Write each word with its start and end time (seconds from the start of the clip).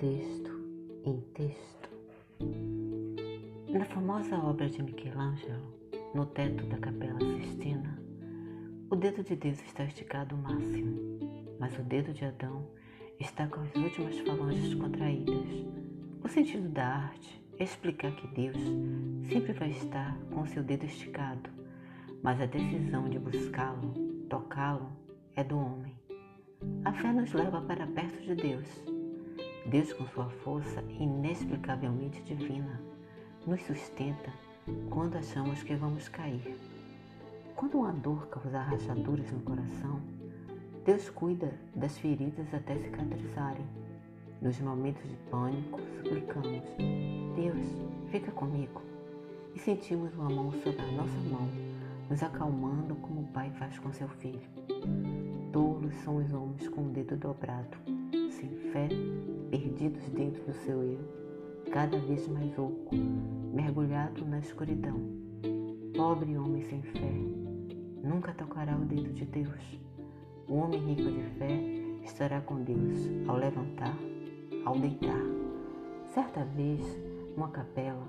texto 0.00 0.50
em 1.04 1.20
texto. 1.34 1.90
Na 3.68 3.84
famosa 3.84 4.34
obra 4.38 4.66
de 4.66 4.82
Michelangelo, 4.82 5.74
no 6.14 6.24
teto 6.24 6.64
da 6.68 6.78
Capela 6.78 7.20
Sistina, 7.20 8.02
o 8.88 8.96
dedo 8.96 9.22
de 9.22 9.36
Deus 9.36 9.60
está 9.62 9.84
esticado 9.84 10.34
ao 10.34 10.40
máximo, 10.40 10.96
mas 11.58 11.78
o 11.78 11.82
dedo 11.82 12.14
de 12.14 12.24
Adão 12.24 12.66
está 13.20 13.46
com 13.46 13.60
as 13.60 13.74
últimas 13.74 14.18
falanges 14.20 14.74
contraídas. 14.74 15.66
O 16.24 16.28
sentido 16.28 16.70
da 16.70 16.86
arte 16.86 17.44
é 17.58 17.64
explicar 17.64 18.16
que 18.16 18.26
Deus 18.28 18.56
sempre 19.28 19.52
vai 19.52 19.68
estar 19.68 20.18
com 20.32 20.46
seu 20.46 20.62
dedo 20.62 20.86
esticado, 20.86 21.50
mas 22.22 22.40
a 22.40 22.46
decisão 22.46 23.06
de 23.06 23.18
buscá-lo, 23.18 23.92
tocá-lo, 24.30 24.90
é 25.36 25.44
do 25.44 25.58
homem. 25.58 25.94
A 26.86 26.92
fé 26.94 27.12
nos 27.12 27.34
leva 27.34 27.60
para 27.60 27.86
perto 27.86 28.22
de 28.22 28.34
Deus 28.34 28.89
Deus, 29.66 29.92
com 29.92 30.06
sua 30.06 30.28
força 30.28 30.82
inexplicavelmente 30.98 32.22
divina, 32.22 32.80
nos 33.46 33.62
sustenta 33.62 34.32
quando 34.88 35.16
achamos 35.16 35.62
que 35.62 35.74
vamos 35.74 36.08
cair. 36.08 36.56
Quando 37.54 37.78
uma 37.78 37.92
dor 37.92 38.26
causa 38.28 38.58
rachaduras 38.58 39.30
no 39.30 39.40
coração, 39.40 40.00
Deus 40.84 41.10
cuida 41.10 41.52
das 41.74 41.98
feridas 41.98 42.52
até 42.54 42.74
cicatrizarem. 42.76 43.66
Nos 44.40 44.58
momentos 44.60 45.02
de 45.08 45.16
pânico, 45.30 45.78
suplicamos: 45.98 46.62
Deus, 47.36 47.66
fica 48.10 48.30
comigo. 48.32 48.80
E 49.54 49.58
sentimos 49.58 50.14
uma 50.14 50.30
mão 50.30 50.50
sobre 50.52 50.80
a 50.80 50.92
nossa 50.92 51.18
mão, 51.30 51.48
nos 52.08 52.22
acalmando 52.22 52.94
como 52.96 53.20
o 53.20 53.26
pai 53.28 53.50
faz 53.58 53.78
com 53.78 53.92
seu 53.92 54.08
filho. 54.08 54.40
Tolos 55.52 55.94
são 55.96 56.16
os 56.16 56.32
homens 56.32 56.66
com 56.68 56.86
o 56.86 56.88
dedo 56.88 57.16
dobrado, 57.16 57.76
sem 58.40 58.50
fé, 58.72 58.88
perdidos 59.50 60.08
dentro 60.10 60.42
do 60.44 60.52
seu 60.54 60.82
eu 60.82 61.20
cada 61.70 61.98
vez 61.98 62.26
mais 62.26 62.58
oco, 62.58 62.96
mergulhado 63.52 64.24
na 64.24 64.40
escuridão. 64.40 64.98
Pobre 65.96 66.36
homem 66.36 66.62
sem 66.62 66.82
fé, 66.82 67.12
nunca 68.02 68.32
tocará 68.32 68.76
o 68.76 68.84
dedo 68.84 69.12
de 69.12 69.24
Deus. 69.24 69.80
O 70.48 70.56
homem 70.56 70.80
rico 70.80 71.10
de 71.12 71.22
fé 71.38 71.60
estará 72.02 72.40
com 72.40 72.56
Deus 72.62 73.08
ao 73.28 73.36
levantar, 73.36 73.96
ao 74.64 74.76
deitar. 74.78 75.22
Certa 76.12 76.44
vez, 76.44 76.80
numa 77.36 77.50
capela, 77.50 78.08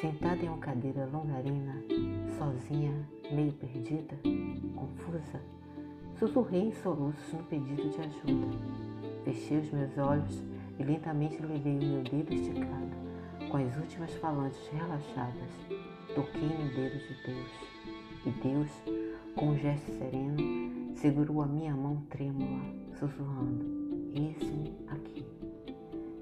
sentada 0.00 0.44
em 0.44 0.48
uma 0.48 0.58
cadeira 0.58 1.06
longarina, 1.06 1.82
sozinha, 2.38 2.94
meio 3.32 3.52
perdida, 3.54 4.16
confusa, 4.76 5.40
sussurrei 6.18 6.68
em 6.68 6.72
soluços 6.72 7.32
no 7.32 7.42
pedido 7.44 7.88
de 7.88 8.00
ajuda. 8.00 8.85
Fechei 9.26 9.58
os 9.58 9.72
meus 9.72 9.98
olhos 9.98 10.40
e 10.78 10.84
lentamente 10.84 11.42
levei 11.42 11.76
o 11.76 11.84
meu 11.84 12.02
dedo 12.04 12.32
esticado, 12.32 12.96
com 13.50 13.56
as 13.56 13.76
últimas 13.76 14.14
falanges 14.18 14.68
relaxadas, 14.68 15.50
toquei 16.14 16.48
no 16.48 16.72
dedo 16.72 16.96
de 16.96 17.26
Deus. 17.26 17.50
E 18.24 18.30
Deus, 18.40 18.70
com 19.34 19.48
um 19.48 19.58
gesto 19.58 19.90
sereno, 19.98 20.94
segurou 20.94 21.42
a 21.42 21.46
minha 21.46 21.74
mão 21.74 22.04
trêmula, 22.08 22.72
sussurrando: 23.00 23.66
Eis-me 24.14 24.72
aqui. 24.86 25.26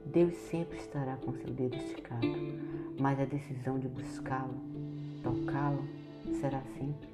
Deus 0.07 0.33
sempre 0.37 0.79
estará 0.79 1.19
com 1.19 1.35
seu 1.35 1.51
dedo 1.51 1.77
esticado, 1.77 2.27
mas 2.99 3.21
a 3.21 3.27
decisão 3.27 3.79
de 3.79 3.87
buscá-lo, 3.87 4.59
tocá-lo, 5.23 5.85
será 6.41 6.63
sempre. 6.79 7.14